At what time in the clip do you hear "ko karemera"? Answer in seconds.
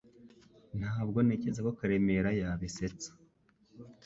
1.67-2.29